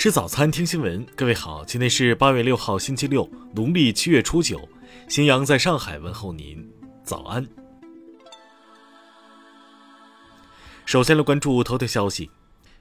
[0.00, 1.06] 吃早餐，听新闻。
[1.14, 4.66] 各位好，今天是八月六号，星期六，农历七月初九。
[5.08, 6.66] 新阳在上海问候您，
[7.04, 7.46] 早安。
[10.86, 12.30] 首先来关注头条消息。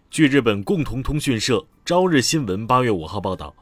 [0.09, 3.53] 据日本共同通讯社朝日新闻八月五号报道。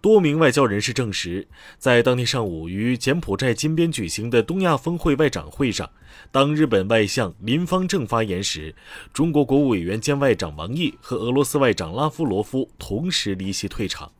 [0.00, 1.46] 多名外交人士证实，
[1.78, 5.90] 在当天上午于柬埔寨金边举行的东亚峰会外长会上，
[6.32, 8.74] 当日本外相林方正发言时，
[9.12, 14.10] 中国国务委员兼外长王毅和俄罗斯外长拉夫罗夫同时离席退场。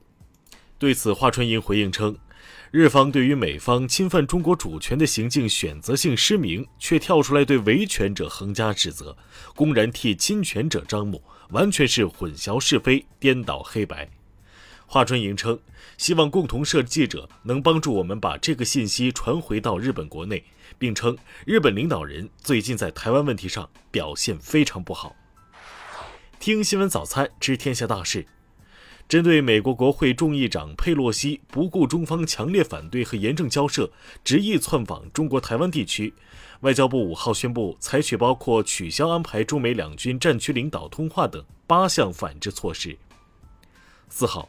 [0.78, 2.14] 对此，华春莹回应称，
[2.70, 9.16] 日方对于美方侵犯中国主权的行径选择性失明，却跳出来对维权者横加指责，
[9.54, 14.06] 公然替侵权者张目，完全是混淆是非、颠倒黑白。
[14.92, 15.56] 华春莹称，
[15.98, 20.42] 希望共同社记者能帮助我们把这个信息传回到日本国内，
[20.80, 25.14] 并称日本领导人最近在台湾问题上表现非常不好。
[26.40, 28.26] 听新闻早餐知天下大事。
[29.08, 33.92] 针对美国国会众议长佩洛西不顾中方强烈反对和严正交涉，
[34.24, 36.12] 执意窜访中国台湾地区，
[36.62, 42.98] 外交部五号宣布采取包括取消安排中美两军战区领导通话等八项反制措施。
[44.08, 44.48] 四号。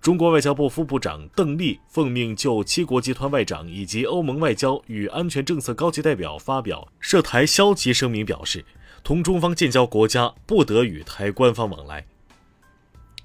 [0.00, 8.64] 中国外交部副部长邓丽奉命就七国集团外长以及欧盟外交与安全政策高级代表发表涉台消极声明，表示
[9.04, 12.06] 同中方建交国家不得与台官方往来。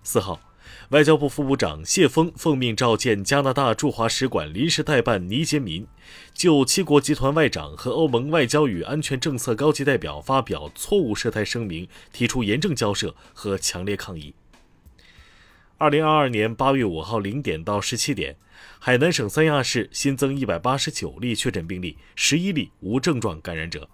[0.03, 0.41] 四号，
[0.89, 5.87] 外交部副部长谢锋奉命召见加拿大驻华使馆临时代办倪杰民，
[6.33, 14.35] 就七国集团外长和欧盟外交与安全政策高级代表发表错误涉台声明，提出严正交涉和强烈抗议。
[15.77, 18.37] 二零二二年八月五号零点到十七点，
[18.79, 23.89] 海南省三亚市新增一百八十九例确诊病例，十一例无症状感染者。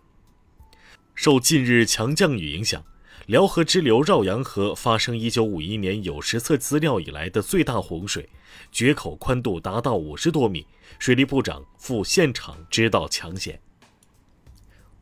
[1.16, 2.86] 受近日强降雨影响，
[3.26, 8.30] 辽河支流绕阳河发生一九五一年有实测资料以来的最大洪水，
[8.72, 10.68] 决口宽度达到五十多米，
[11.00, 13.60] 水利部长赴现场指导抢险。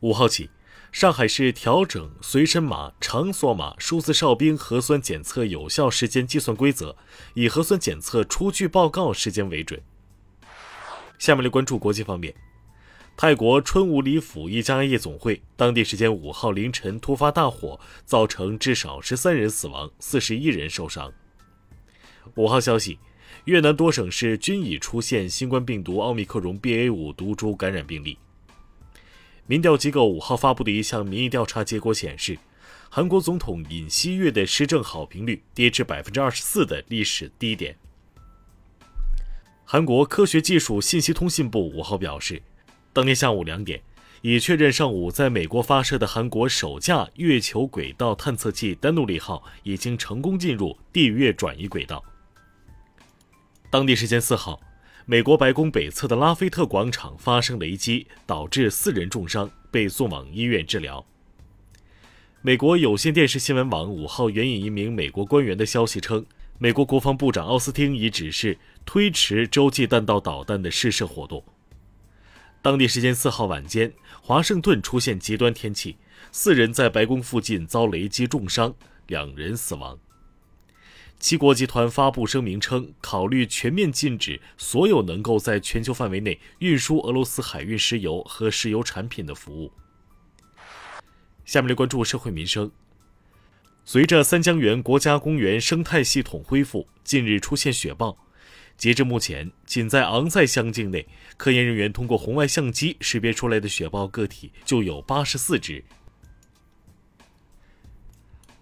[0.00, 0.48] 五号起。
[0.92, 6.96] 上海市调整随身码、场所码数字哨兵核酸检测有效时间计算规则，
[7.34, 9.80] 以核酸检测出具报告时间为准。
[11.16, 12.34] 下面来关注国际方面，
[13.16, 21.12] 泰国春武里府一家夜总会当地时间五号凌晨突发大火，造成至少十三人死亡，四十一人受伤。
[22.34, 22.98] 五号消息，
[23.44, 28.18] 越南多省市均已出现新冠病毒奥密克戎 BA 五毒株感染病例。
[29.50, 32.38] 民调机构五号发布的一项民意调查结果显示，
[32.88, 37.76] 韩国总统尹锡悦的施政好评率跌至百分之二十四的历史低点。
[39.64, 42.40] 韩国科学技术信息通信部五号表示，
[42.92, 43.82] 当天下午两点，
[44.22, 52.04] 已确认上午在美国发射的韩国首架月球轨道探测器丹努里号已经成功进入地月转移轨道。
[53.68, 54.60] 当地时间四号。
[55.06, 61.04] 美国白宫北侧的拉菲特广场发生雷击，导致四人重伤，被送往医院治疗。
[62.42, 66.24] 美国有线电视新闻网五号援引一名美国官员的消息称，
[66.58, 71.42] 美国国防部长奥斯汀已指示推迟洲际弹道导弹的试射活动。
[72.62, 75.96] 当地时间四号晚间，华盛顿出现极端天气，
[76.30, 78.74] 四人在白宫附近遭雷击重伤，
[79.06, 79.98] 两人死亡。
[81.20, 89.70] 七国集团发布声明称，考虑全面禁止所有能够在全球范围内运输俄罗斯海运石油和石油产品的服务。
[91.44, 92.72] 下面来关注社会民生。
[93.84, 98.16] 随着三江源国家公园生态系统恢复，近日出现雪豹。
[98.78, 105.84] 截至目前，仅在昂赛乡境内，科研人员通过红外相机识别出来的雪豹个体就有八十四只。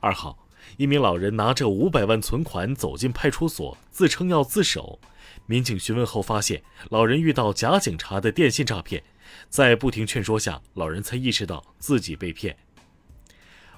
[0.00, 0.47] 二号。
[0.76, 5.00] 一名老人拿着五百万存款走进派出所，自称要自首。
[5.46, 9.02] 民警询问后发现，老人遇到假警察的电信诈骗，
[9.48, 12.56] 在不停劝说下，老人才意识到自己被骗。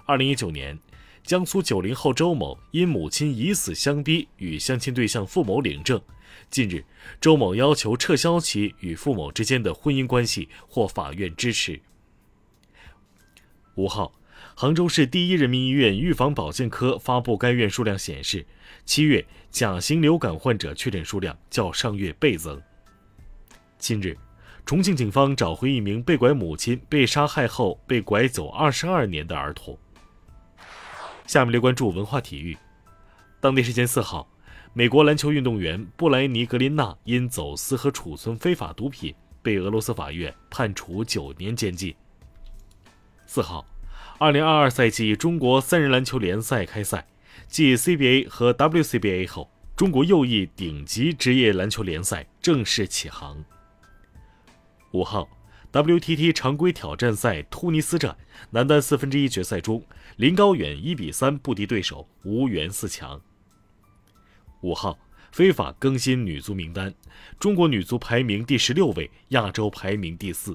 [0.04, 0.78] 二零一九年，
[1.22, 6.00] 江苏九零后周某因母亲以死相逼，与相亲对象付某领证。
[6.50, 6.84] 近日，
[7.20, 11.80] 周某要求撤销其与付某之间的婚姻关系，获法院支持。
[13.76, 14.12] 五号。
[14.60, 18.44] 杭州市第一人民医院预防保健科发布该院数量显示，
[18.84, 22.60] 七月甲型流感患者确诊数量较上月倍增。
[23.78, 24.14] 近日，
[24.66, 29.78] 重庆警方找回一名被拐母亲被杀害后被拐走二十二年的儿童。
[31.26, 32.54] 下面来关注文化体育。
[33.40, 34.28] 当地时间四号，
[34.74, 41.94] 美国篮球运动员布莱尼格林纳因走私和储存非法毒品，被俄罗斯法院判处九年监禁。
[43.24, 43.64] 四号。
[44.20, 47.06] 二零二二赛季中国三人篮球联赛开赛，
[47.48, 53.42] 继 CBA 和 WCBA 后，中国右翼顶级职业篮球联赛正式起航。
[54.90, 55.26] 五号
[55.72, 58.14] ，WTT 常规挑战赛突尼斯站
[58.50, 59.82] 男单四分之一决赛中，
[60.16, 63.18] 林高远一比三不敌对手，无缘四强。
[64.60, 64.98] 五号，
[65.32, 66.92] 非法更新女足名单，
[67.38, 70.54] 中国女足排名第十六位，亚洲排名第四。